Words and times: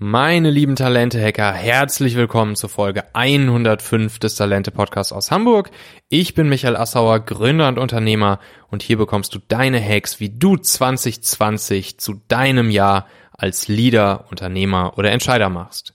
Meine 0.00 0.52
lieben 0.52 0.76
Talente-Hacker, 0.76 1.52
herzlich 1.52 2.14
willkommen 2.14 2.54
zur 2.54 2.68
Folge 2.68 3.02
105 3.16 4.20
des 4.20 4.36
Talente-Podcasts 4.36 5.12
aus 5.12 5.32
Hamburg. 5.32 5.72
Ich 6.08 6.34
bin 6.34 6.48
Michael 6.48 6.76
Assauer, 6.76 7.18
Gründer 7.18 7.66
und 7.66 7.80
Unternehmer 7.80 8.38
und 8.70 8.84
hier 8.84 8.96
bekommst 8.96 9.34
du 9.34 9.40
deine 9.48 9.82
Hacks, 9.84 10.20
wie 10.20 10.30
du 10.30 10.56
2020 10.56 11.98
zu 11.98 12.22
deinem 12.28 12.70
Jahr 12.70 13.08
als 13.32 13.66
Leader, 13.66 14.26
Unternehmer 14.30 14.96
oder 14.98 15.10
Entscheider 15.10 15.48
machst. 15.48 15.94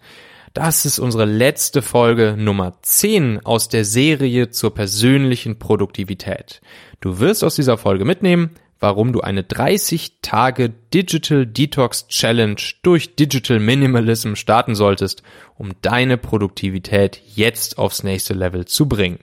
Das 0.53 0.83
ist 0.83 0.99
unsere 0.99 1.23
letzte 1.23 1.81
Folge 1.81 2.35
Nummer 2.37 2.73
10 2.81 3.45
aus 3.45 3.69
der 3.69 3.85
Serie 3.85 4.49
zur 4.49 4.73
persönlichen 4.73 5.59
Produktivität. 5.59 6.59
Du 6.99 7.19
wirst 7.19 7.41
aus 7.41 7.55
dieser 7.55 7.77
Folge 7.77 8.03
mitnehmen, 8.03 8.51
warum 8.83 9.13
du 9.13 9.21
eine 9.21 9.43
30 9.43 10.19
Tage 10.21 10.69
Digital 10.93 11.47
Detox 11.47 12.09
Challenge 12.09 12.61
durch 12.81 13.15
Digital 13.15 13.61
Minimalism 13.61 14.35
starten 14.35 14.75
solltest, 14.75 15.23
um 15.55 15.71
deine 15.81 16.17
Produktivität 16.17 17.21
jetzt 17.33 17.77
aufs 17.77 18.03
nächste 18.03 18.33
Level 18.33 18.65
zu 18.65 18.89
bringen. 18.89 19.19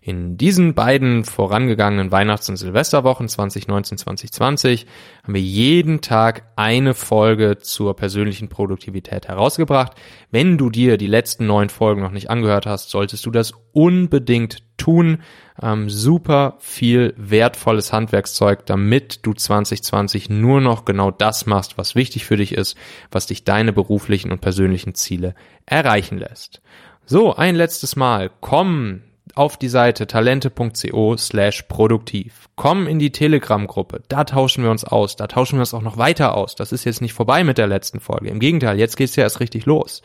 In 0.00 0.36
diesen 0.36 0.74
beiden 0.74 1.24
vorangegangenen 1.24 2.12
Weihnachts- 2.12 2.48
und 2.48 2.58
Silvesterwochen 2.58 3.28
2019, 3.28 3.98
2020 3.98 4.86
haben 5.24 5.34
wir 5.34 5.40
jeden 5.40 6.00
Tag 6.00 6.44
eine 6.54 6.94
Folge 6.94 7.58
zur 7.58 7.96
persönlichen 7.96 8.48
Produktivität 8.48 9.26
herausgebracht. 9.26 9.94
Wenn 10.30 10.58
du 10.58 10.70
dir 10.70 10.96
die 10.96 11.08
letzten 11.08 11.46
neun 11.46 11.70
Folgen 11.70 12.02
noch 12.02 12.12
nicht 12.12 12.30
angehört 12.30 12.66
hast, 12.66 12.90
solltest 12.90 13.26
du 13.26 13.32
das 13.32 13.52
unbedingt 13.72 14.62
tun. 14.86 15.22
Ähm, 15.60 15.90
super 15.90 16.56
viel 16.60 17.14
wertvolles 17.16 17.92
Handwerkszeug, 17.92 18.66
damit 18.66 19.26
du 19.26 19.32
2020 19.32 20.30
nur 20.30 20.60
noch 20.60 20.84
genau 20.84 21.10
das 21.10 21.46
machst, 21.46 21.76
was 21.76 21.94
wichtig 21.94 22.24
für 22.24 22.36
dich 22.36 22.52
ist, 22.52 22.76
was 23.10 23.26
dich 23.26 23.44
deine 23.44 23.72
beruflichen 23.72 24.30
und 24.30 24.40
persönlichen 24.40 24.94
Ziele 24.94 25.34
erreichen 25.64 26.18
lässt. 26.18 26.60
So, 27.04 27.34
ein 27.34 27.56
letztes 27.56 27.96
Mal. 27.96 28.30
Komm 28.40 29.02
auf 29.34 29.56
die 29.56 29.68
Seite 29.68 30.06
talente.co 30.06 31.16
slash 31.16 31.62
produktiv. 31.62 32.48
Komm 32.54 32.86
in 32.86 32.98
die 32.98 33.10
Telegram-Gruppe, 33.10 34.02
da 34.08 34.24
tauschen 34.24 34.62
wir 34.62 34.70
uns 34.70 34.84
aus, 34.84 35.16
da 35.16 35.26
tauschen 35.26 35.56
wir 35.56 35.60
uns 35.60 35.74
auch 35.74 35.82
noch 35.82 35.98
weiter 35.98 36.34
aus. 36.34 36.54
Das 36.54 36.72
ist 36.72 36.84
jetzt 36.84 37.02
nicht 37.02 37.12
vorbei 37.12 37.44
mit 37.44 37.58
der 37.58 37.66
letzten 37.66 38.00
Folge. 38.00 38.30
Im 38.30 38.38
Gegenteil, 38.38 38.78
jetzt 38.78 38.96
geht's 38.96 39.16
ja 39.16 39.24
erst 39.24 39.40
richtig 39.40 39.66
los. 39.66 40.02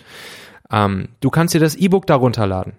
Ähm, 0.72 1.10
du 1.20 1.30
kannst 1.30 1.54
dir 1.54 1.62
das 1.62 1.76
E-Book 1.76 2.08
darunter 2.08 2.48
laden. 2.48 2.74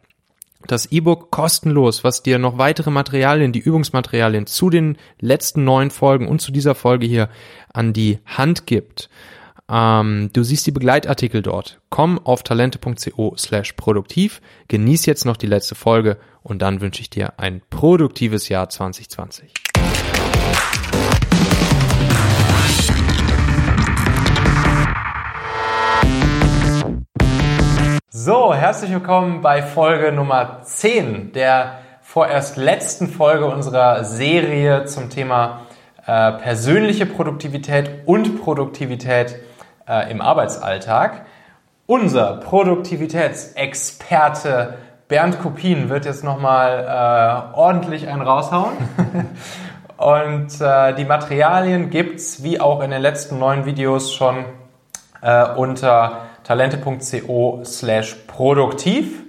Das 0.67 0.87
E-Book 0.87 1.31
kostenlos, 1.31 2.05
was 2.05 2.23
dir 2.23 2.39
noch 2.39 2.59
weitere 2.59 2.91
Materialien, 2.91 3.53
die 3.53 3.61
Übungsmaterialien 3.61 4.47
zu 4.47 4.71
den 4.71 4.97
letzten 5.21 5.65
neun 5.65 5.91
Folgen 5.91 6.29
und 6.29 6.41
zu 6.41 6.53
dieser 6.53 6.75
Folge 6.75 7.07
hier 7.07 7.29
an 7.73 7.93
die 7.93 8.19
Hand 8.27 8.67
gibt. 8.67 9.09
Ähm, 9.69 10.31
du 10.33 10.43
siehst 10.43 10.67
die 10.67 10.73
Begleitartikel 10.73 11.43
dort. 11.43 11.81
Komm 11.91 12.19
auf 12.19 12.43
talente.co 12.43 13.35
slash 13.37 13.73
produktiv, 13.73 14.41
genieß 14.69 15.07
jetzt 15.07 15.25
noch 15.25 15.37
die 15.37 15.47
letzte 15.47 15.75
Folge 15.75 16.19
und 16.43 16.63
dann 16.63 16.81
wünsche 16.81 17.01
ich 17.01 17.11
dir 17.11 17.39
ein 17.39 17.63
produktives 17.71 18.49
Jahr 18.49 18.69
2020. 18.69 19.72
So, 28.25 28.55
herzlich 28.55 28.93
willkommen 28.93 29.41
bei 29.41 29.63
Folge 29.63 30.13
Nummer 30.13 30.61
10 30.63 31.33
der 31.33 31.79
vorerst 32.03 32.57
letzten 32.57 33.09
Folge 33.09 33.47
unserer 33.47 34.05
Serie 34.05 34.85
zum 34.85 35.11
Thema 35.11 35.63
äh, 36.07 36.31
persönliche 36.31 37.05
Produktivität 37.05 38.07
und 38.07 38.41
Produktivität 38.41 39.41
äh, 39.89 40.09
im 40.09 40.21
Arbeitsalltag. 40.21 41.27
Unser 41.87 42.37
Produktivitätsexperte 42.37 44.75
Bernd 45.09 45.41
Kopien 45.41 45.89
wird 45.89 46.05
jetzt 46.05 46.23
nochmal 46.23 46.85
äh, 46.85 47.57
ordentlich 47.57 48.07
einen 48.07 48.23
raushauen. 48.23 48.75
Und 49.97 50.61
äh, 50.61 50.95
die 50.95 51.07
Materialien 51.07 51.91
gibt's 51.91 52.45
wie 52.45 52.61
auch 52.61 52.83
in 52.83 52.93
den 52.93 53.03
letzten 53.03 53.41
neun 53.41 53.65
Videos 53.65 54.15
schon 54.15 54.45
äh, 55.23 55.45
unter 55.57 56.29
talente.co 56.45 57.61
slash 57.65 58.15
produktiv. 58.27 59.23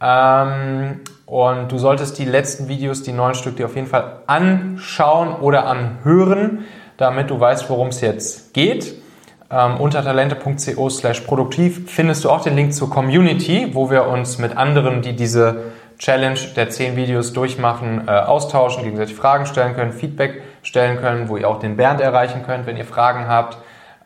Ähm, 0.00 1.00
und 1.26 1.72
du 1.72 1.78
solltest 1.78 2.18
die 2.18 2.24
letzten 2.24 2.68
Videos, 2.68 3.02
die 3.02 3.12
neun 3.12 3.34
Stück, 3.34 3.56
dir 3.56 3.66
auf 3.66 3.74
jeden 3.74 3.88
Fall 3.88 4.20
anschauen 4.26 5.34
oder 5.34 5.66
anhören, 5.66 6.64
damit 6.96 7.30
du 7.30 7.40
weißt, 7.40 7.68
worum 7.68 7.88
es 7.88 8.00
jetzt 8.00 8.54
geht. 8.54 8.94
Ähm, 9.50 9.76
unter 9.78 10.02
talente.co 10.02 10.90
slash 10.90 11.20
produktiv 11.20 11.90
findest 11.90 12.24
du 12.24 12.30
auch 12.30 12.42
den 12.42 12.56
Link 12.56 12.74
zur 12.74 12.90
Community, 12.90 13.70
wo 13.72 13.90
wir 13.90 14.06
uns 14.06 14.38
mit 14.38 14.56
anderen, 14.56 15.02
die 15.02 15.14
diese 15.14 15.72
Challenge 15.98 16.38
der 16.56 16.68
zehn 16.68 16.96
Videos 16.96 17.32
durchmachen, 17.32 18.06
äh, 18.06 18.10
austauschen, 18.10 18.82
gegenseitig 18.82 19.14
Fragen 19.14 19.46
stellen 19.46 19.74
können, 19.74 19.92
Feedback 19.92 20.42
stellen 20.62 20.98
können, 20.98 21.28
wo 21.28 21.36
ihr 21.36 21.48
auch 21.48 21.58
den 21.58 21.76
Bernd 21.76 22.00
erreichen 22.00 22.42
könnt, 22.44 22.66
wenn 22.66 22.76
ihr 22.76 22.84
Fragen 22.84 23.28
habt. 23.28 23.58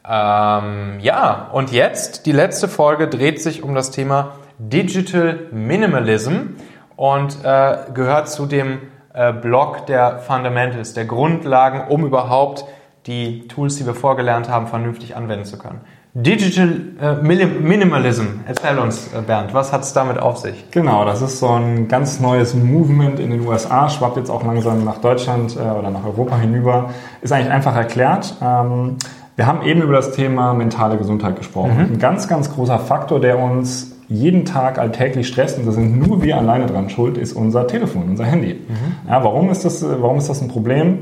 Ähm, 0.09 0.99
ja, 1.01 1.51
und 1.53 1.73
jetzt, 1.73 2.27
die 2.27 2.33
letzte 2.33 2.69
Folge 2.69 3.09
dreht 3.09 3.41
sich 3.41 3.63
um 3.63 3.75
das 3.75 3.91
Thema 3.91 4.33
Digital 4.59 5.49
Minimalism 5.53 6.57
und 6.97 7.39
äh, 7.45 7.77
gehört 7.95 8.29
zu 8.29 8.47
dem 8.47 8.79
äh, 9.15 9.33
Block 9.33 9.87
der 9.87 10.19
Fundamentals, 10.19 10.95
der 10.95 11.05
Grundlagen, 11.05 11.89
um 11.89 12.05
überhaupt 12.05 12.65
die 13.07 13.49
Tools, 13.49 13.77
die 13.77 13.87
wir 13.87 13.95
vorgelernt 13.95 14.49
haben, 14.49 14.67
vernünftig 14.67 15.17
anwenden 15.17 15.45
zu 15.45 15.59
können. 15.59 15.81
Digital 16.13 16.81
äh, 17.01 17.15
Minimalism. 17.23 18.41
Erzähl 18.45 18.79
uns, 18.81 19.13
äh, 19.15 19.23
Bernd, 19.23 19.55
was 19.55 19.73
hat 19.73 19.83
es 19.83 19.93
damit 19.93 20.19
auf 20.19 20.39
sich? 20.39 20.69
Genau, 20.73 21.05
das 21.05 21.23
ist 21.23 21.39
so 21.39 21.49
ein 21.51 21.87
ganz 21.87 22.19
neues 22.19 22.53
Movement 22.53 23.21
in 23.21 23.31
den 23.31 23.47
USA, 23.47 23.89
schwappt 23.89 24.17
jetzt 24.17 24.29
auch 24.29 24.45
langsam 24.45 24.85
nach 24.85 24.99
Deutschland 24.99 25.55
äh, 25.57 25.61
oder 25.61 25.91
nach 25.91 26.05
Europa 26.05 26.37
hinüber. 26.37 26.91
Ist 27.23 27.33
eigentlich 27.33 27.53
einfach 27.53 27.77
erklärt. 27.77 28.35
Ähm, 28.43 28.97
wir 29.41 29.47
haben 29.47 29.63
eben 29.63 29.81
über 29.81 29.95
das 29.95 30.13
Thema 30.13 30.53
mentale 30.53 30.99
Gesundheit 30.99 31.35
gesprochen. 31.35 31.73
Mhm. 31.73 31.95
Ein 31.95 31.99
ganz, 31.99 32.29
ganz 32.29 32.53
großer 32.53 32.79
Faktor, 32.79 33.23
der 33.23 33.39
uns 33.39 33.97
jeden 34.07 34.45
Tag 34.45 34.79
alltäglich 34.79 35.29
stresst, 35.29 35.59
und 35.59 35.67
da 35.67 35.73
sind 35.73 35.99
nur 35.99 36.23
wir 36.23 36.37
alleine 36.37 36.67
dran 36.67 36.91
schuld, 36.91 37.17
ist 37.17 37.33
unser 37.33 37.67
Telefon, 37.67 38.03
unser 38.11 38.27
Handy. 38.27 38.53
Mhm. 38.69 39.09
Ja, 39.09 39.25
warum, 39.25 39.49
ist 39.49 39.65
das, 39.65 39.83
warum 39.83 40.19
ist 40.19 40.29
das 40.29 40.43
ein 40.43 40.49
Problem? 40.49 40.99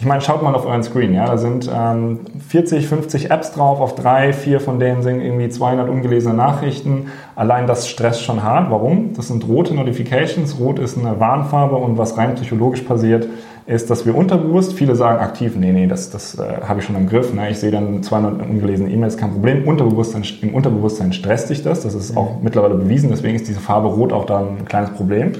Ich 0.00 0.04
meine, 0.04 0.20
schaut 0.20 0.42
mal 0.42 0.52
auf 0.52 0.66
euren 0.66 0.82
Screen, 0.82 1.14
ja, 1.14 1.26
da 1.26 1.38
sind 1.38 1.70
ähm, 1.72 2.22
40, 2.48 2.88
50 2.88 3.30
Apps 3.30 3.52
drauf, 3.52 3.80
auf 3.80 3.94
drei, 3.94 4.32
vier 4.32 4.58
von 4.58 4.80
denen 4.80 5.02
sind 5.02 5.20
irgendwie 5.20 5.48
200 5.48 5.88
ungelesene 5.88 6.34
Nachrichten. 6.34 7.12
Allein 7.36 7.68
das 7.68 7.88
stresst 7.88 8.24
schon 8.24 8.42
hart. 8.42 8.68
Warum? 8.68 9.14
Das 9.14 9.28
sind 9.28 9.46
rote 9.46 9.76
Notifications. 9.76 10.58
Rot 10.58 10.80
ist 10.80 10.98
eine 10.98 11.20
Warnfarbe 11.20 11.76
und 11.76 11.98
was 11.98 12.18
rein 12.18 12.34
psychologisch 12.34 12.82
passiert, 12.82 13.28
ist, 13.66 13.90
dass 13.90 14.06
wir 14.06 14.14
unterbewusst, 14.14 14.74
viele 14.74 14.94
sagen 14.94 15.18
aktiv, 15.18 15.56
nee, 15.56 15.72
nee, 15.72 15.88
das, 15.88 16.10
das 16.10 16.38
äh, 16.38 16.60
habe 16.62 16.78
ich 16.78 16.86
schon 16.86 16.94
im 16.94 17.08
Griff. 17.08 17.34
Ne? 17.34 17.50
Ich 17.50 17.58
sehe 17.58 17.72
dann 17.72 18.00
200 18.00 18.48
ungelesene 18.48 18.88
E-Mails, 18.90 19.16
kein 19.16 19.32
Problem. 19.32 19.66
Unterbewusstsein, 19.66 20.24
Im 20.42 20.54
Unterbewusstsein 20.54 21.12
stresst 21.12 21.48
sich 21.48 21.64
das. 21.64 21.82
Das 21.82 21.94
ist 21.94 22.12
mhm. 22.12 22.18
auch 22.18 22.40
mittlerweile 22.40 22.76
bewiesen. 22.76 23.10
Deswegen 23.10 23.34
ist 23.34 23.48
diese 23.48 23.58
Farbe 23.58 23.88
Rot 23.88 24.12
auch 24.12 24.24
da 24.24 24.38
ein 24.38 24.64
kleines 24.66 24.90
Problem. 24.90 25.30
Mhm. 25.30 25.34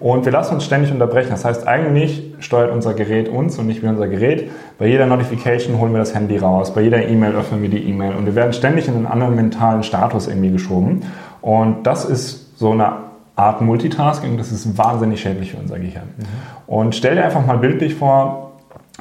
Und 0.00 0.24
wir 0.24 0.32
lassen 0.32 0.54
uns 0.54 0.64
ständig 0.64 0.90
unterbrechen. 0.92 1.28
Das 1.30 1.44
heißt, 1.44 1.68
eigentlich 1.68 2.32
steuert 2.38 2.72
unser 2.72 2.94
Gerät 2.94 3.28
uns 3.28 3.58
und 3.58 3.66
nicht 3.66 3.82
wir 3.82 3.90
unser 3.90 4.08
Gerät. 4.08 4.50
Bei 4.78 4.86
jeder 4.86 5.04
Notification 5.04 5.78
holen 5.78 5.92
wir 5.92 5.98
das 5.98 6.14
Handy 6.14 6.38
raus. 6.38 6.72
Bei 6.72 6.80
jeder 6.80 7.06
E-Mail 7.06 7.34
öffnen 7.34 7.60
wir 7.60 7.68
die 7.68 7.86
E-Mail. 7.86 8.14
Und 8.14 8.24
wir 8.24 8.34
werden 8.34 8.54
ständig 8.54 8.88
in 8.88 8.94
einen 8.94 9.06
anderen 9.06 9.34
mentalen 9.34 9.82
Status 9.82 10.26
irgendwie 10.26 10.52
geschoben. 10.52 11.02
Und 11.42 11.86
das 11.86 12.06
ist 12.06 12.58
so 12.58 12.70
eine 12.70 13.07
Art 13.38 13.60
Multitasking. 13.60 14.36
Das 14.36 14.52
ist 14.52 14.76
wahnsinnig 14.76 15.20
schädlich 15.20 15.52
für 15.52 15.58
unser 15.58 15.78
Gehirn. 15.78 16.08
Mhm. 16.16 16.24
Und 16.66 16.94
stell 16.94 17.14
dir 17.14 17.24
einfach 17.24 17.46
mal 17.46 17.58
bildlich 17.58 17.94
vor, 17.94 18.48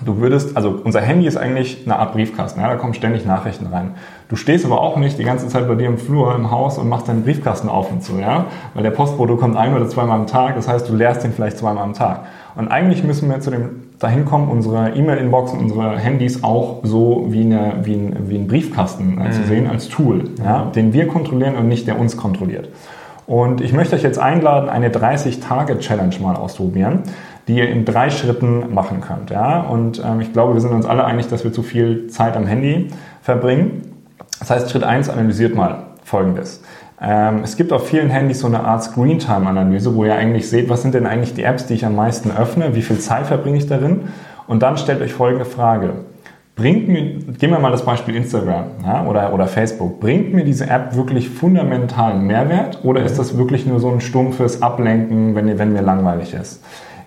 du 0.06 0.18
würdest, 0.18 0.56
also 0.56 0.80
unser 0.84 1.02
Handy 1.02 1.26
ist 1.26 1.38
eigentlich 1.38 1.84
eine 1.86 1.98
Art 1.98 2.14
Briefkasten, 2.14 2.62
ja, 2.62 2.68
da 2.68 2.76
kommen 2.76 2.94
ständig 2.94 3.26
Nachrichten 3.26 3.68
rein. 3.68 3.96
Du 4.30 4.36
stehst 4.36 4.66
aber 4.66 4.80
auch 4.82 4.98
nicht 4.98 5.18
die 5.18 5.24
ganze 5.24 5.48
Zeit 5.48 5.68
bei 5.68 5.76
dir 5.76 5.88
im 5.88 5.98
Flur, 5.98 6.36
im 6.36 6.52
Haus 6.52 6.78
und 6.78 6.88
machst 6.88 7.08
deinen 7.08 7.24
Briefkasten 7.24 7.68
auf 7.68 7.92
und 7.92 8.04
so, 8.04 8.20
ja, 8.20 8.46
weil 8.74 8.84
der 8.84 8.92
Postbote 8.92 9.36
kommt 9.38 9.58
ein 9.58 9.76
oder 9.76 9.88
zweimal 9.88 10.20
am 10.20 10.28
Tag, 10.28 10.56
das 10.56 10.68
heißt, 10.68 10.88
du 10.88 10.96
leerst 10.96 11.26
ihn 11.26 11.34
vielleicht 11.34 11.58
zweimal 11.58 11.84
am 11.84 11.94
Tag. 11.94 12.26
Und 12.56 12.68
eigentlich 12.68 13.04
müssen 13.04 13.30
wir 13.30 13.40
zu 13.40 13.50
dem 13.50 13.88
dahin 14.00 14.26
kommen, 14.26 14.50
unsere 14.50 14.92
E-Mail-Inbox 14.92 15.54
und 15.54 15.60
unsere 15.60 15.98
Handys 15.98 16.44
auch 16.44 16.82
so 16.84 17.26
wie, 17.30 17.42
eine, 17.42 17.80
wie, 17.84 17.96
ein, 17.96 18.30
wie 18.30 18.36
ein 18.36 18.48
Briefkasten 18.48 19.20
äh, 19.20 19.32
zu 19.32 19.42
mhm. 19.42 19.46
sehen 19.46 19.68
als 19.68 19.90
Tool, 19.90 20.26
ja, 20.44 20.72
den 20.76 20.94
wir 20.94 21.08
kontrollieren 21.08 21.56
und 21.56 21.68
nicht 21.68 21.88
der 21.88 22.00
uns 22.00 22.18
kontrolliert. 22.18 22.70
Und 23.28 23.60
ich 23.60 23.74
möchte 23.74 23.96
euch 23.96 24.04
jetzt 24.04 24.20
einladen, 24.20 24.70
eine 24.70 24.90
30-Tage-Challenge 24.90 26.16
mal 26.22 26.38
auszuprobieren, 26.38 27.04
die 27.48 27.58
ihr 27.58 27.70
in 27.70 27.84
drei 27.84 28.10
Schritten 28.10 28.74
machen 28.74 29.02
könnt. 29.02 29.30
Ja? 29.30 29.60
Und 29.60 30.02
ähm, 30.04 30.22
ich 30.22 30.32
glaube, 30.32 30.54
wir 30.54 30.62
sind 30.62 30.72
uns 30.72 30.86
alle 30.86 31.04
einig, 31.04 31.28
dass 31.28 31.44
wir 31.44 31.52
zu 31.52 31.62
viel 31.62 32.08
Zeit 32.08 32.38
am 32.38 32.48
Handy 32.48 32.88
verbringen. 33.22 33.82
Das 34.40 34.50
heißt, 34.50 34.72
Schritt 34.72 34.84
1 34.84 35.10
analysiert 35.10 35.56
mal 35.56 35.88
Folgendes. 36.04 36.64
Ähm, 37.02 37.42
es 37.44 37.58
gibt 37.58 37.74
auf 37.74 37.88
vielen 37.88 38.10
Handys 38.10 38.40
so 38.40 38.48
eine 38.48 38.62
Art 38.62 38.84
Screen-Time-Analyse, 38.84 39.94
wo 39.94 40.06
ihr 40.06 40.16
eigentlich 40.16 40.50
seht, 40.50 40.70
was 40.70 40.82
sind 40.82 40.94
denn 40.94 41.06
eigentlich 41.06 41.34
die 41.34 41.44
Apps, 41.44 41.66
die 41.68 41.74
ich 41.74 41.86
am 41.86 41.96
meisten 41.96 42.32
öffne, 42.32 42.76
wie 42.76 42.82
viel 42.82 42.98
Zeit 43.00 43.28
verbringe 43.28 43.58
ich 43.58 43.68
darin. 43.68 44.08
Und 44.48 44.64
dann 44.64 44.78
stellt 44.78 45.02
euch 45.02 45.14
folgende 45.14 45.46
Frage. 45.46 45.96
Bringt 46.58 46.90
mir, 46.90 47.20
gehen 47.38 47.52
wir 47.52 47.60
mal 47.60 47.72
das 47.72 47.86
Beispiel 47.86 48.16
Instagram 48.16 48.66
ja, 48.84 49.06
oder, 49.06 49.34
oder 49.34 49.48
Facebook, 49.48 50.00
bringt 50.00 50.34
mir 50.34 50.44
diese 50.44 50.68
App 50.68 50.96
wirklich 50.96 51.30
fundamentalen 51.30 52.26
Mehrwert 52.26 52.80
oder 52.84 53.04
ist 53.04 53.18
das 53.18 53.38
wirklich 53.38 53.66
nur 53.66 53.80
so 53.80 53.90
ein 53.90 54.02
stumpfes 54.02 54.62
Ablenken, 54.62 55.36
wenn, 55.36 55.58
wenn 55.58 55.72
mir 55.72 55.84
langweilig 55.84 56.34
ist? 56.34 56.64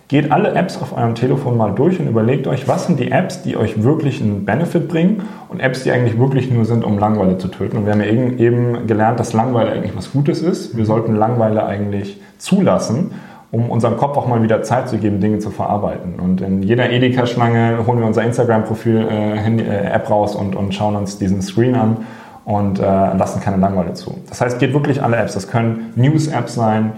Geht 0.07 0.33
alle 0.33 0.53
Apps 0.55 0.81
auf 0.81 0.97
eurem 0.97 1.15
Telefon 1.15 1.57
mal 1.57 1.73
durch 1.73 2.01
und 2.01 2.09
überlegt 2.09 2.47
euch, 2.47 2.67
was 2.67 2.87
sind 2.87 2.99
die 2.99 3.13
Apps, 3.13 3.43
die 3.43 3.57
euch 3.57 3.83
wirklich 3.83 4.21
einen 4.21 4.45
Benefit 4.45 4.89
bringen 4.89 5.23
und 5.49 5.61
Apps, 5.61 5.85
die 5.85 5.93
eigentlich 5.93 6.19
wirklich 6.19 6.51
nur 6.51 6.65
sind, 6.65 6.85
um 6.85 6.99
Langeweile 6.99 7.39
zu 7.39 7.47
töten. 7.47 7.77
Und 7.77 7.87
wir 7.87 7.93
haben 7.93 8.01
ja 8.01 8.09
eben 8.09 8.89
gelernt, 8.89 9.21
dass 9.21 9.33
Langeweile 9.33 9.71
eigentlich 9.71 9.97
was 9.97 10.11
Gutes 10.11 10.43
ist. 10.43 10.77
Wir 10.77 10.85
sollten 10.85 11.15
Langeweile 11.15 11.65
eigentlich 11.65 12.21
zulassen 12.39 13.13
um 13.53 13.69
unserem 13.71 13.97
Kopf 13.97 14.17
auch 14.17 14.29
mal 14.29 14.43
wieder 14.43 14.63
Zeit 14.63 14.89
zu 14.89 14.99
geben, 14.99 15.21
Dinge 15.21 15.39
zu 15.41 15.51
verarbeiten. 15.51 16.21
Und 16.21 16.41
in 16.41 16.63
jeder 16.63 16.91
Edeka-Schlange 16.91 17.85
holen 17.87 17.99
wir 17.99 18.07
unser 18.07 18.23
Instagram-Profil, 18.23 19.09
äh, 19.11 19.63
äh, 19.63 19.97
raus 19.97 20.37
und, 20.37 20.55
und 20.55 20.75
schauen 20.75 20.95
uns 20.97 21.19
diesen 21.19 21.43
Screen 21.43 21.75
an 21.75 21.97
und 22.45 22.79
äh, 22.79 22.83
lassen 22.83 23.41
keine 23.41 23.57
Langeweile 23.57 23.95
zu. 23.95 24.19
Das 24.29 24.41
heißt, 24.41 24.59
geht 24.61 24.73
wirklich 24.73 25.03
alle 25.03 25.17
Apps. 25.17 25.35
Das 25.35 25.49
können 25.49 25.93
News-Apps 25.97 26.55
sein, 26.55 26.93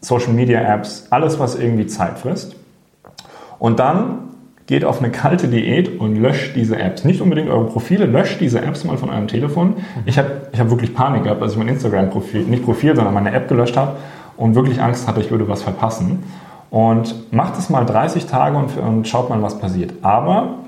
Social-Media-Apps, 0.00 1.08
alles, 1.10 1.40
was 1.40 1.56
irgendwie 1.56 1.86
Zeit 1.86 2.18
frisst. 2.18 2.54
Und 3.58 3.80
dann 3.80 4.20
geht 4.66 4.84
auf 4.84 5.02
eine 5.02 5.10
kalte 5.10 5.48
Diät 5.48 5.98
und 5.98 6.14
löscht 6.14 6.54
diese 6.54 6.78
Apps. 6.78 7.04
Nicht 7.04 7.20
unbedingt 7.20 7.48
eure 7.48 7.64
Profile, 7.64 8.04
löscht 8.04 8.40
diese 8.40 8.60
Apps 8.60 8.84
mal 8.84 8.98
von 8.98 9.10
eurem 9.10 9.26
Telefon. 9.26 9.76
Ich 10.04 10.18
habe 10.18 10.42
ich 10.52 10.60
hab 10.60 10.70
wirklich 10.70 10.94
Panik 10.94 11.24
gehabt, 11.24 11.42
als 11.42 11.52
ich 11.52 11.58
mein 11.58 11.68
Instagram-Profil, 11.68 12.42
nicht 12.42 12.64
Profil, 12.64 12.94
sondern 12.94 13.14
meine 13.14 13.32
App 13.32 13.48
gelöscht 13.48 13.76
habe 13.76 13.96
und 14.38 14.54
wirklich 14.54 14.80
Angst 14.80 15.06
hatte, 15.06 15.20
ich 15.20 15.30
würde 15.30 15.48
was 15.48 15.62
verpassen. 15.62 16.22
Und 16.70 17.32
macht 17.32 17.58
es 17.58 17.70
mal 17.70 17.84
30 17.84 18.26
Tage 18.26 18.56
und, 18.56 18.76
und 18.76 19.08
schaut 19.08 19.30
mal, 19.30 19.42
was 19.42 19.58
passiert. 19.58 19.92
Aber 20.02 20.58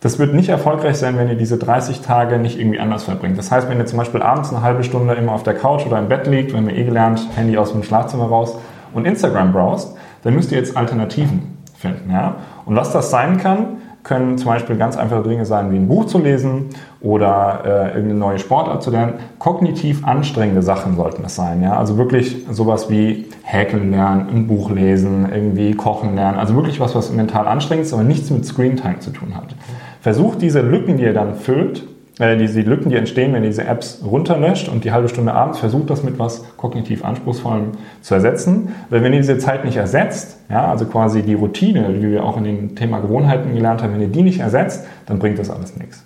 das 0.00 0.18
wird 0.20 0.32
nicht 0.32 0.48
erfolgreich 0.48 0.96
sein, 0.96 1.18
wenn 1.18 1.28
ihr 1.28 1.34
diese 1.34 1.58
30 1.58 2.00
Tage 2.00 2.38
nicht 2.38 2.58
irgendwie 2.58 2.78
anders 2.78 3.04
verbringt. 3.04 3.36
Das 3.36 3.50
heißt, 3.50 3.68
wenn 3.68 3.78
ihr 3.78 3.86
zum 3.86 3.98
Beispiel 3.98 4.22
abends 4.22 4.50
eine 4.50 4.62
halbe 4.62 4.84
Stunde 4.84 5.14
immer 5.14 5.32
auf 5.32 5.42
der 5.42 5.54
Couch 5.54 5.84
oder 5.84 5.98
im 5.98 6.08
Bett 6.08 6.26
liegt, 6.26 6.52
wenn 6.54 6.68
ihr 6.68 6.76
eh 6.76 6.84
gelernt, 6.84 7.26
Handy 7.34 7.58
aus 7.58 7.72
dem 7.72 7.82
Schlafzimmer 7.82 8.26
raus 8.26 8.56
und 8.94 9.06
Instagram 9.06 9.52
browst, 9.52 9.96
dann 10.22 10.34
müsst 10.34 10.52
ihr 10.52 10.58
jetzt 10.58 10.76
Alternativen 10.76 11.58
finden. 11.76 12.10
Ja? 12.10 12.36
Und 12.64 12.76
was 12.76 12.92
das 12.92 13.10
sein 13.10 13.38
kann, 13.38 13.78
können 14.08 14.38
zum 14.38 14.46
Beispiel 14.46 14.76
ganz 14.76 14.96
einfache 14.96 15.22
Dinge 15.22 15.44
sein, 15.44 15.70
wie 15.70 15.76
ein 15.76 15.86
Buch 15.86 16.06
zu 16.06 16.18
lesen 16.18 16.70
oder 17.02 17.60
äh, 17.64 17.68
irgendeine 17.88 18.14
neue 18.14 18.38
Sportart 18.38 18.82
zu 18.82 18.90
lernen. 18.90 19.14
Kognitiv 19.38 20.02
anstrengende 20.02 20.62
Sachen 20.62 20.96
sollten 20.96 21.24
es 21.26 21.36
sein. 21.36 21.62
Ja? 21.62 21.76
Also 21.76 21.98
wirklich 21.98 22.46
sowas 22.50 22.88
wie 22.88 23.26
Häkeln 23.42 23.90
lernen, 23.90 24.28
ein 24.32 24.46
Buch 24.46 24.70
lesen, 24.70 25.28
irgendwie 25.30 25.74
kochen 25.74 26.14
lernen. 26.14 26.38
Also 26.38 26.54
wirklich 26.54 26.80
was, 26.80 26.94
was 26.94 27.12
mental 27.12 27.46
anstrengend 27.46 27.84
ist, 27.84 27.92
aber 27.92 28.02
nichts 28.02 28.30
mit 28.30 28.46
Screentime 28.46 29.00
zu 29.00 29.10
tun 29.10 29.36
hat. 29.36 29.54
Versucht 30.00 30.40
diese 30.40 30.62
Lücken, 30.62 30.96
die 30.96 31.02
ihr 31.02 31.12
dann 31.12 31.34
füllt, 31.34 31.86
äh, 32.18 32.36
diese 32.36 32.60
Lücken, 32.62 32.90
die 32.90 32.96
entstehen, 32.96 33.32
wenn 33.32 33.42
diese 33.42 33.64
Apps 33.64 34.02
runterlöscht 34.04 34.68
und 34.68 34.84
die 34.84 34.92
halbe 34.92 35.08
Stunde 35.08 35.32
abends 35.32 35.58
versucht, 35.58 35.90
das 35.90 36.02
mit 36.02 36.18
was 36.18 36.44
kognitiv 36.56 37.04
anspruchsvollem 37.04 37.72
zu 38.00 38.14
ersetzen. 38.14 38.74
Weil 38.90 39.02
wenn 39.02 39.12
ihr 39.12 39.20
diese 39.20 39.38
Zeit 39.38 39.64
nicht 39.64 39.76
ersetzt, 39.76 40.38
ja, 40.50 40.70
also 40.70 40.86
quasi 40.86 41.22
die 41.22 41.34
Routine, 41.34 41.94
wie 41.94 42.10
wir 42.10 42.24
auch 42.24 42.36
in 42.36 42.44
dem 42.44 42.76
Thema 42.76 43.00
Gewohnheiten 43.00 43.54
gelernt 43.54 43.82
haben, 43.82 43.94
wenn 43.94 44.02
ihr 44.02 44.08
die 44.08 44.22
nicht 44.22 44.40
ersetzt, 44.40 44.86
dann 45.06 45.18
bringt 45.18 45.38
das 45.38 45.50
alles 45.50 45.76
nichts. 45.76 46.04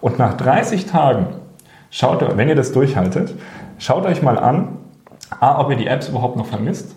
Und 0.00 0.18
nach 0.18 0.34
30 0.34 0.86
Tagen, 0.86 1.26
schaut, 1.90 2.36
wenn 2.36 2.48
ihr 2.48 2.56
das 2.56 2.72
durchhaltet, 2.72 3.34
schaut 3.78 4.06
euch 4.06 4.22
mal 4.22 4.38
an, 4.38 4.78
A, 5.40 5.60
ob 5.60 5.70
ihr 5.70 5.76
die 5.76 5.86
Apps 5.86 6.08
überhaupt 6.08 6.36
noch 6.36 6.46
vermisst. 6.46 6.94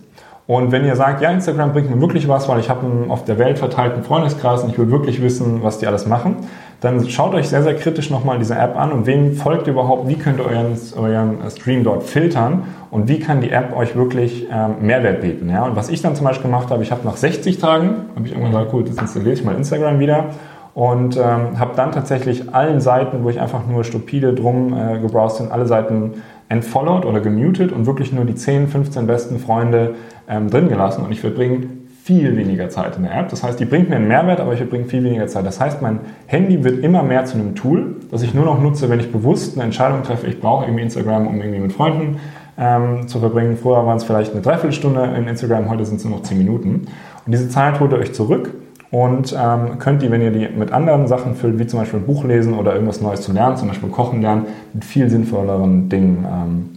Und 0.47 0.71
wenn 0.71 0.85
ihr 0.85 0.95
sagt, 0.95 1.21
ja, 1.21 1.31
Instagram 1.31 1.73
bringt 1.73 1.89
mir 1.89 1.99
wirklich 1.99 2.27
was, 2.27 2.47
weil 2.47 2.59
ich 2.59 2.69
habe 2.69 2.85
einen 2.85 3.09
auf 3.09 3.25
der 3.25 3.39
Welt 3.39 3.57
verteilten 3.57 4.03
Freundeskreis 4.03 4.61
und 4.61 4.69
ich 4.69 4.77
will 4.77 4.91
wirklich 4.91 5.19
wissen, 5.21 5.63
was 5.63 5.79
die 5.79 5.87
alles 5.87 6.05
machen, 6.05 6.35
dann 6.81 7.09
schaut 7.09 7.33
euch 7.33 7.49
sehr, 7.49 7.63
sehr 7.63 7.75
kritisch 7.75 8.11
nochmal 8.11 8.37
diese 8.37 8.53
App 8.55 8.77
an 8.77 8.91
und 8.91 9.07
wem 9.07 9.33
folgt 9.33 9.65
ihr 9.65 9.73
überhaupt, 9.73 10.07
wie 10.07 10.17
könnt 10.17 10.39
ihr 10.39 10.45
euren, 10.45 10.77
euren 10.97 11.49
Stream 11.49 11.83
dort 11.83 12.03
filtern 12.03 12.65
und 12.91 13.07
wie 13.07 13.19
kann 13.19 13.41
die 13.41 13.49
App 13.49 13.75
euch 13.75 13.95
wirklich 13.95 14.45
ähm, 14.51 14.75
Mehrwert 14.81 15.21
bieten. 15.21 15.49
Ja? 15.49 15.63
Und 15.63 15.75
was 15.75 15.89
ich 15.89 16.03
dann 16.03 16.15
zum 16.15 16.27
Beispiel 16.27 16.51
gemacht 16.51 16.69
habe, 16.69 16.83
ich 16.83 16.91
habe 16.91 17.01
nach 17.05 17.17
60 17.17 17.57
Tagen, 17.57 18.05
habe 18.15 18.27
ich 18.27 18.33
irgendwann 18.33 18.51
gesagt, 18.51 18.73
cool, 18.73 18.85
jetzt 18.85 19.01
installiere 19.01 19.33
ich 19.33 19.43
mal 19.43 19.55
Instagram 19.55 19.99
wieder 19.99 20.25
und 20.75 21.15
ähm, 21.15 21.57
habe 21.57 21.71
dann 21.77 21.93
tatsächlich 21.93 22.53
allen 22.53 22.81
Seiten, 22.81 23.23
wo 23.23 23.29
ich 23.29 23.39
einfach 23.39 23.65
nur 23.65 23.85
stupide 23.85 24.33
drum 24.33 24.73
äh, 24.73 24.99
gebrowst 24.99 25.39
bin, 25.39 25.49
alle 25.49 25.65
Seiten 25.65 26.21
entfollowed 26.49 27.05
oder 27.05 27.21
gemutet 27.21 27.71
und 27.71 27.85
wirklich 27.85 28.11
nur 28.11 28.25
die 28.25 28.35
10, 28.35 28.67
15 28.67 29.07
besten 29.07 29.39
Freunde 29.39 29.95
ähm, 30.27 30.49
drin 30.49 30.67
gelassen 30.67 31.05
und 31.05 31.13
ich 31.13 31.21
verbringe 31.21 31.67
viel 32.03 32.35
weniger 32.35 32.69
Zeit 32.69 32.97
in 32.97 33.03
der 33.03 33.17
App. 33.17 33.29
Das 33.29 33.41
heißt, 33.41 33.57
die 33.57 33.65
bringt 33.65 33.89
mir 33.89 33.95
einen 33.95 34.09
Mehrwert, 34.09 34.41
aber 34.41 34.51
ich 34.51 34.59
verbringe 34.59 34.85
viel 34.85 35.03
weniger 35.03 35.25
Zeit. 35.27 35.45
Das 35.45 35.61
heißt, 35.61 35.81
mein 35.81 36.01
Handy 36.27 36.63
wird 36.63 36.83
immer 36.83 37.03
mehr 37.03 37.23
zu 37.23 37.35
einem 37.35 37.55
Tool, 37.55 37.95
das 38.11 38.21
ich 38.21 38.33
nur 38.33 38.45
noch 38.45 38.61
nutze, 38.61 38.89
wenn 38.89 38.99
ich 38.99 39.11
bewusst 39.11 39.55
eine 39.55 39.63
Entscheidung 39.63 40.03
treffe, 40.03 40.27
ich 40.27 40.41
brauche 40.41 40.65
irgendwie 40.65 40.83
Instagram, 40.83 41.25
um 41.25 41.37
irgendwie 41.37 41.61
mit 41.61 41.73
Freunden 41.73 42.17
ähm, 42.59 43.07
zu 43.07 43.19
verbringen. 43.19 43.57
Früher 43.57 43.85
waren 43.85 43.95
es 43.95 44.03
vielleicht 44.03 44.33
eine 44.33 44.41
Dreiviertelstunde 44.41 45.15
in 45.17 45.27
Instagram, 45.29 45.69
heute 45.69 45.85
sind 45.85 45.97
es 45.97 46.03
nur 46.03 46.17
noch 46.17 46.23
zehn 46.23 46.37
Minuten. 46.37 46.87
Und 47.25 47.31
diese 47.31 47.47
Zeit 47.47 47.79
holt 47.79 47.93
ihr 47.93 47.97
euch 47.97 48.13
zurück 48.13 48.51
und 48.91 49.35
ähm, 49.37 49.79
könnt 49.79 50.01
die, 50.01 50.11
wenn 50.11 50.21
ihr 50.21 50.31
die 50.31 50.47
mit 50.47 50.71
anderen 50.71 51.07
Sachen 51.07 51.35
füllt, 51.35 51.59
wie 51.59 51.67
zum 51.67 51.79
Beispiel 51.79 51.99
ein 51.99 52.05
Buch 52.05 52.23
lesen 52.23 52.53
oder 52.53 52.73
irgendwas 52.73 53.01
Neues 53.01 53.21
zu 53.21 53.33
lernen, 53.33 53.57
zum 53.57 53.67
Beispiel 53.67 53.89
Kochen 53.89 54.21
lernen, 54.21 54.45
mit 54.73 54.85
viel 54.85 55.09
sinnvolleren 55.09 55.89
Dingen 55.89 56.25
ähm, 56.25 56.69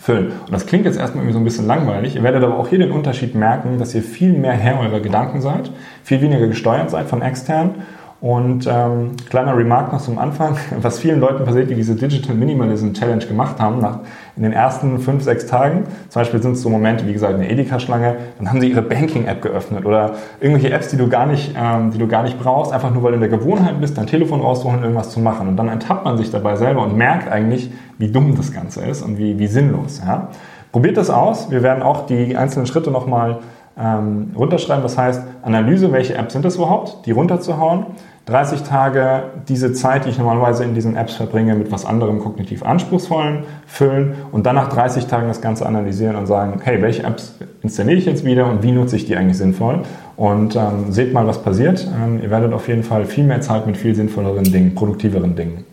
füllen. 0.00 0.32
Und 0.46 0.52
das 0.52 0.66
klingt 0.66 0.84
jetzt 0.84 0.98
erstmal 0.98 1.22
irgendwie 1.22 1.34
so 1.34 1.38
ein 1.38 1.44
bisschen 1.44 1.66
langweilig. 1.66 2.16
Ihr 2.16 2.22
werdet 2.22 2.42
aber 2.42 2.58
auch 2.58 2.68
hier 2.68 2.78
den 2.78 2.90
Unterschied 2.90 3.34
merken, 3.34 3.78
dass 3.78 3.94
ihr 3.94 4.02
viel 4.02 4.32
mehr 4.32 4.52
Herr 4.52 4.80
eurer 4.80 5.00
Gedanken 5.00 5.40
seid, 5.40 5.70
viel 6.02 6.20
weniger 6.20 6.48
gesteuert 6.48 6.90
seid 6.90 7.06
von 7.06 7.22
extern 7.22 7.76
und 8.22 8.68
ähm, 8.68 9.16
kleiner 9.28 9.56
Remark 9.56 9.92
noch 9.92 10.00
zum 10.00 10.16
Anfang, 10.16 10.56
was 10.80 11.00
vielen 11.00 11.18
Leuten 11.18 11.44
passiert, 11.44 11.68
die 11.68 11.74
diese 11.74 11.96
Digital 11.96 12.36
Minimalism 12.36 12.92
Challenge 12.92 13.26
gemacht 13.26 13.58
haben, 13.58 13.80
nach, 13.80 13.98
in 14.36 14.44
den 14.44 14.52
ersten 14.52 15.00
fünf, 15.00 15.24
sechs 15.24 15.46
Tagen, 15.46 15.82
zum 16.08 16.20
Beispiel 16.20 16.40
sind 16.40 16.52
es 16.52 16.62
so 16.62 16.70
Momente, 16.70 17.04
wie 17.08 17.12
gesagt, 17.12 17.34
eine 17.34 17.50
Edeka-Schlange, 17.50 18.14
dann 18.38 18.48
haben 18.48 18.60
sie 18.60 18.70
ihre 18.70 18.82
Banking-App 18.82 19.42
geöffnet 19.42 19.84
oder 19.84 20.12
irgendwelche 20.40 20.72
Apps, 20.72 20.86
die 20.86 20.96
du 20.96 21.08
gar 21.08 21.26
nicht, 21.26 21.56
ähm, 21.60 21.90
die 21.90 21.98
du 21.98 22.06
gar 22.06 22.22
nicht 22.22 22.38
brauchst, 22.38 22.72
einfach 22.72 22.94
nur 22.94 23.02
weil 23.02 23.10
du 23.10 23.16
in 23.16 23.28
der 23.28 23.36
Gewohnheit 23.36 23.80
bist, 23.80 23.98
dein 23.98 24.06
Telefon 24.06 24.40
rauszuholen 24.40 24.78
und 24.78 24.84
irgendwas 24.84 25.10
zu 25.10 25.18
machen. 25.18 25.48
Und 25.48 25.56
dann 25.56 25.68
enttappt 25.68 26.04
man 26.04 26.16
sich 26.16 26.30
dabei 26.30 26.54
selber 26.54 26.82
und 26.84 26.96
merkt 26.96 27.28
eigentlich, 27.28 27.72
wie 27.98 28.12
dumm 28.12 28.36
das 28.36 28.52
Ganze 28.52 28.84
ist 28.84 29.02
und 29.02 29.18
wie, 29.18 29.40
wie 29.40 29.48
sinnlos. 29.48 30.00
Ja? 30.06 30.28
Probiert 30.70 30.96
das 30.96 31.10
aus. 31.10 31.50
Wir 31.50 31.64
werden 31.64 31.82
auch 31.82 32.06
die 32.06 32.36
einzelnen 32.36 32.66
Schritte 32.66 32.92
nochmal 32.92 33.40
ähm, 33.78 34.32
runterschreiben. 34.36 34.82
Das 34.82 34.98
heißt, 34.98 35.22
Analyse, 35.42 35.92
welche 35.92 36.14
Apps 36.14 36.32
sind 36.32 36.44
es 36.44 36.56
überhaupt, 36.56 37.06
die 37.06 37.12
runterzuhauen 37.12 37.86
30 38.26 38.62
Tage 38.62 39.24
diese 39.48 39.72
Zeit, 39.72 40.04
die 40.04 40.10
ich 40.10 40.18
normalerweise 40.18 40.62
in 40.62 40.74
diesen 40.74 40.96
Apps 40.96 41.14
verbringe, 41.14 41.56
mit 41.56 41.72
was 41.72 41.84
anderem 41.84 42.20
kognitiv 42.20 42.62
anspruchsvollen 42.62 43.44
füllen 43.66 44.14
und 44.30 44.46
dann 44.46 44.54
nach 44.54 44.68
30 44.68 45.06
Tagen 45.06 45.26
das 45.26 45.40
Ganze 45.40 45.66
analysieren 45.66 46.14
und 46.14 46.26
sagen, 46.26 46.60
hey, 46.62 46.80
welche 46.80 47.02
Apps 47.02 47.34
installiere 47.62 47.98
ich 47.98 48.06
jetzt 48.06 48.24
wieder 48.24 48.46
und 48.46 48.62
wie 48.62 48.70
nutze 48.70 48.94
ich 48.94 49.06
die 49.06 49.16
eigentlich 49.16 49.38
sinnvoll? 49.38 49.80
Und 50.16 50.54
ähm, 50.54 50.92
seht 50.92 51.12
mal, 51.12 51.26
was 51.26 51.42
passiert. 51.42 51.84
Ähm, 52.00 52.20
ihr 52.22 52.30
werdet 52.30 52.52
auf 52.52 52.68
jeden 52.68 52.84
Fall 52.84 53.06
viel 53.06 53.24
mehr 53.24 53.40
Zeit 53.40 53.66
mit 53.66 53.76
viel 53.76 53.94
sinnvolleren 53.96 54.44
Dingen, 54.44 54.76
produktiveren 54.76 55.34
Dingen 55.34 55.64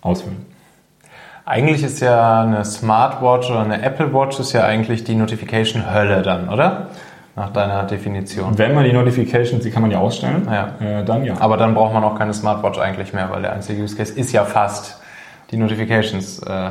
ausfüllen. 0.00 0.44
Eigentlich 1.44 1.84
ist 1.84 2.00
ja 2.00 2.42
eine 2.42 2.64
Smartwatch 2.64 3.48
oder 3.48 3.60
eine 3.60 3.80
Apple 3.80 4.12
Watch 4.12 4.40
ist 4.40 4.52
ja 4.52 4.64
eigentlich 4.64 5.04
die 5.04 5.14
Notification-Hölle 5.14 6.22
dann, 6.22 6.48
oder? 6.48 6.88
Nach 7.36 7.50
deiner 7.52 7.84
Definition. 7.84 8.58
Wenn 8.58 8.74
man 8.74 8.84
die 8.84 8.92
Notifications, 8.92 9.62
die 9.62 9.70
kann 9.70 9.82
man 9.82 9.90
ja 9.90 9.98
ausstellen, 9.98 10.48
ja. 10.50 10.74
Äh, 10.80 11.04
dann 11.04 11.24
ja. 11.24 11.34
Aber 11.38 11.58
dann 11.58 11.74
braucht 11.74 11.92
man 11.92 12.02
auch 12.02 12.18
keine 12.18 12.32
Smartwatch 12.32 12.78
eigentlich 12.78 13.12
mehr, 13.12 13.30
weil 13.30 13.42
der 13.42 13.52
einzige 13.52 13.82
Use 13.82 13.94
Case 13.94 14.18
ist 14.18 14.32
ja 14.32 14.44
fast 14.44 15.00
die 15.50 15.58
Notifications 15.58 16.40
äh, 16.42 16.70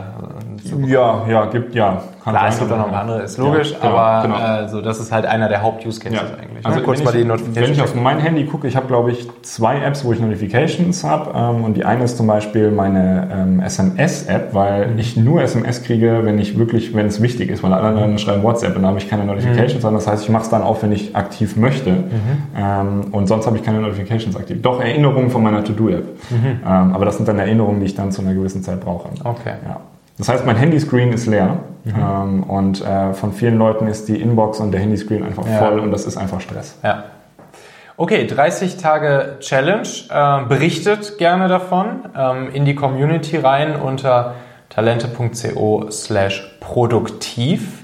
Ja, 0.88 1.26
ja, 1.30 1.46
gibt 1.46 1.76
ja. 1.76 2.02
Kann 2.26 2.34
Klar, 2.34 2.48
es 2.50 2.58
gibt 2.58 2.72
auch 2.72 2.78
noch 2.80 2.92
andere, 2.92 3.22
ist 3.22 3.38
logisch, 3.38 3.74
ja, 3.74 3.78
genau, 3.82 3.98
aber 3.98 4.28
genau. 4.28 4.64
Äh, 4.64 4.68
so, 4.68 4.82
das 4.82 5.00
ist 5.00 5.12
halt 5.12 5.28
einer 5.28 5.48
der 5.48 5.62
Haupt-Use-Cases 5.62 6.18
ja. 6.18 6.24
eigentlich. 6.42 6.66
Also 6.66 6.80
ne? 6.80 6.84
kurz 6.84 7.04
mal 7.04 7.12
die 7.12 7.24
Notifications. 7.24 7.68
Wenn 7.68 7.74
ich 7.76 7.82
auf 7.84 7.94
mein 7.94 8.18
Handy 8.18 8.46
gucke, 8.46 8.68
ich 8.68 8.76
habe 8.76 8.88
glaube 8.88 9.12
ich 9.12 9.28
zwei 9.44 9.80
Apps, 9.80 10.04
wo 10.04 10.12
ich 10.12 10.20
Notifications 10.20 11.04
habe 11.04 11.38
ähm, 11.38 11.64
und 11.64 11.78
die 11.78 11.86
eine 11.86 12.04
ist 12.04 12.18
zum 12.18 12.26
Beispiel 12.26 12.72
meine 12.72 13.30
ähm, 13.32 13.60
SMS-App, 13.60 14.56
weil 14.56 14.88
mhm. 14.88 14.98
ich 14.98 15.16
nur 15.16 15.44
SMS 15.44 15.84
kriege, 15.84 16.22
wenn 16.24 16.40
ich 16.40 16.58
wirklich, 16.58 16.96
wenn 16.96 17.06
es 17.06 17.22
wichtig 17.22 17.52
ist, 17.52 17.62
weil 17.62 17.72
alle 17.72 17.90
anderen 17.90 18.14
mhm. 18.14 18.18
schreiben 18.18 18.42
WhatsApp 18.42 18.76
und 18.76 18.82
da 18.82 18.88
habe 18.88 18.98
ich 18.98 19.08
keine 19.08 19.26
Notifications, 19.26 19.84
mhm. 19.84 19.94
das 19.94 20.08
heißt, 20.08 20.24
ich 20.24 20.30
mache 20.30 20.46
es 20.46 20.50
dann 20.50 20.64
auch, 20.64 20.82
wenn 20.82 20.94
ich 20.94 21.16
aktiv 21.16 21.56
möchte 21.58 21.92
mhm. 21.92 22.08
ähm, 22.58 23.02
und 23.12 23.28
sonst 23.28 23.46
habe 23.46 23.58
ich 23.58 23.64
keine 23.64 23.82
Notifications 23.82 24.36
aktiv. 24.36 24.64
Doch 24.64 24.82
Erinnerungen 24.82 25.30
von 25.30 25.44
meiner 25.44 25.64
To-Do-App, 25.64 26.08
mhm. 26.32 26.46
ähm, 26.46 26.60
aber 26.66 27.06
das 27.06 27.18
sind 27.18 27.28
dann 27.28 27.38
Erinnerungen, 27.38 27.82
die 27.82 27.86
ich 27.86 27.94
dann 27.94 28.12
zu 28.12 28.24
einer 28.24 28.34
gewissen 28.34 28.64
Zeit 28.64 28.82
brauche. 28.82 29.10
Okay. 29.24 29.54
Ja. 29.64 29.80
Das 30.18 30.30
heißt, 30.30 30.46
mein 30.46 30.56
Handyscreen 30.56 31.12
ist 31.12 31.26
leer 31.26 31.58
mhm. 31.84 31.94
ähm, 31.98 32.44
und 32.44 32.82
äh, 32.82 33.14
von 33.14 33.34
vielen 33.34 33.58
Leuten 33.58 33.88
ist 33.88 34.08
die 34.08 34.22
Inbox 34.22 34.60
und 34.60 34.72
der 34.72 34.80
Handyscreen 34.80 35.24
einfach 35.24 35.46
ja. 35.48 35.58
voll 35.58 35.80
und 35.80 35.92
das 35.92 36.06
ist 36.06 36.18
einfach 36.18 36.42
Stress. 36.42 36.78
Ja. 36.84 37.06
Okay, 37.98 38.28
30 38.28 38.78
Tage 38.78 39.38
Challenge. 39.40 39.88
Äh, 40.10 40.46
berichtet 40.48 41.18
gerne 41.18 41.48
davon 41.48 42.06
ähm, 42.18 42.50
in 42.54 42.66
die 42.66 42.76
Community 42.76 43.38
rein 43.38 43.76
unter 43.76 44.36
talente.co 44.70 45.90
slash 45.92 46.58
produktiv. 46.60 47.84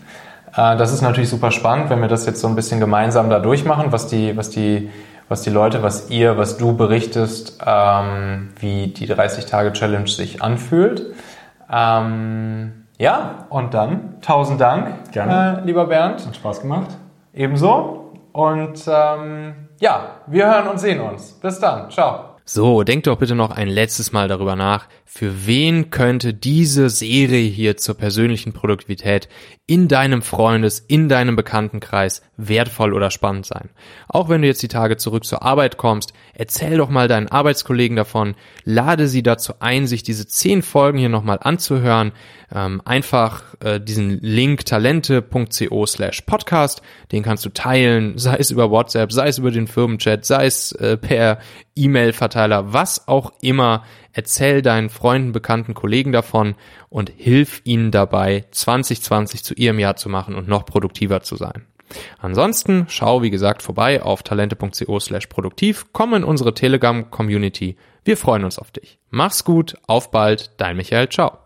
Äh, 0.53 0.75
das 0.75 0.93
ist 0.93 1.01
natürlich 1.01 1.29
super 1.29 1.51
spannend, 1.51 1.89
wenn 1.89 2.01
wir 2.01 2.09
das 2.09 2.25
jetzt 2.25 2.41
so 2.41 2.47
ein 2.47 2.55
bisschen 2.55 2.79
gemeinsam 2.79 3.29
da 3.29 3.39
durchmachen, 3.39 3.91
was 3.91 4.07
die, 4.07 4.35
was 4.35 4.49
die 4.49 4.89
was 5.31 5.43
die 5.43 5.49
Leute, 5.49 5.81
was 5.81 6.09
ihr, 6.09 6.37
was 6.37 6.57
du 6.57 6.75
berichtest, 6.75 7.57
ähm, 7.65 8.49
wie 8.59 8.87
die 8.87 9.07
30-Tage-Challenge 9.07 10.09
sich 10.09 10.43
anfühlt. 10.43 11.05
Ähm, 11.71 12.85
ja, 12.97 13.45
und 13.49 13.73
dann 13.73 14.21
tausend 14.21 14.61
Dank, 14.61 15.11
Gerne. 15.11 15.61
Äh, 15.61 15.65
lieber 15.65 15.87
Bernd. 15.87 16.25
Hat 16.25 16.35
Spaß 16.35 16.61
gemacht. 16.61 16.89
Ebenso. 17.33 18.13
Und 18.33 18.83
ähm, 18.87 19.55
ja, 19.79 20.17
wir 20.27 20.45
hören 20.45 20.67
und 20.67 20.79
sehen 20.79 20.99
uns. 20.99 21.33
Bis 21.33 21.59
dann. 21.59 21.89
Ciao. 21.89 22.31
So, 22.45 22.83
denk 22.83 23.05
doch 23.05 23.17
bitte 23.17 23.35
noch 23.35 23.51
ein 23.51 23.69
letztes 23.69 24.11
Mal 24.11 24.27
darüber 24.27 24.55
nach, 24.55 24.87
für 25.05 25.45
wen 25.45 25.89
könnte 25.89 26.33
diese 26.33 26.89
Serie 26.89 27.47
hier 27.49 27.77
zur 27.77 27.95
persönlichen 27.95 28.51
Produktivität 28.51 29.29
in 29.71 29.87
deinem 29.87 30.21
Freundes-, 30.21 30.83
in 30.85 31.07
deinem 31.07 31.37
Bekanntenkreis 31.37 32.21
wertvoll 32.35 32.93
oder 32.93 33.09
spannend 33.09 33.45
sein. 33.45 33.69
Auch 34.09 34.27
wenn 34.27 34.41
du 34.41 34.47
jetzt 34.49 34.61
die 34.61 34.67
Tage 34.67 34.97
zurück 34.97 35.23
zur 35.23 35.43
Arbeit 35.43 35.77
kommst, 35.77 36.11
erzähl 36.33 36.75
doch 36.75 36.89
mal 36.89 37.07
deinen 37.07 37.29
Arbeitskollegen 37.29 37.95
davon, 37.95 38.35
lade 38.65 39.07
sie 39.07 39.23
dazu 39.23 39.53
ein, 39.61 39.87
sich 39.87 40.03
diese 40.03 40.27
zehn 40.27 40.61
Folgen 40.61 40.97
hier 40.97 41.07
nochmal 41.07 41.39
anzuhören. 41.41 42.11
Ähm, 42.53 42.81
einfach 42.83 43.43
äh, 43.61 43.79
diesen 43.79 44.19
Link 44.19 44.65
talente.co 44.65 45.85
slash 45.85 46.19
podcast, 46.23 46.81
den 47.13 47.23
kannst 47.23 47.45
du 47.45 47.49
teilen, 47.49 48.17
sei 48.17 48.35
es 48.35 48.51
über 48.51 48.71
WhatsApp, 48.71 49.13
sei 49.13 49.29
es 49.29 49.37
über 49.37 49.51
den 49.51 49.67
Firmenchat, 49.67 50.25
sei 50.25 50.47
es 50.47 50.73
äh, 50.73 50.97
per 50.97 51.39
E-Mail-Verteiler, 51.77 52.73
was 52.73 53.07
auch 53.07 53.31
immer. 53.39 53.85
Erzähl 54.13 54.61
deinen 54.61 54.89
Freunden, 54.89 55.31
Bekannten, 55.31 55.73
Kollegen 55.73 56.11
davon 56.11 56.55
und 56.89 57.11
hilf 57.15 57.61
ihnen 57.63 57.91
dabei, 57.91 58.45
2020 58.51 59.43
zu 59.43 59.53
ihrem 59.53 59.79
Jahr 59.79 59.95
zu 59.95 60.09
machen 60.09 60.35
und 60.35 60.47
noch 60.47 60.65
produktiver 60.65 61.21
zu 61.21 61.35
sein. 61.35 61.65
Ansonsten 62.19 62.85
schau, 62.89 63.21
wie 63.21 63.29
gesagt, 63.29 63.61
vorbei 63.61 64.01
auf 64.01 64.23
talente.co 64.23 64.99
slash 64.99 65.27
produktiv, 65.27 65.87
komm 65.91 66.13
in 66.13 66.23
unsere 66.23 66.53
Telegram-Community. 66.53 67.77
Wir 68.03 68.17
freuen 68.17 68.43
uns 68.43 68.57
auf 68.57 68.71
dich. 68.71 68.97
Mach's 69.09 69.43
gut, 69.43 69.75
auf 69.87 70.11
bald, 70.11 70.51
dein 70.57 70.77
Michael, 70.77 71.09
ciao. 71.09 71.39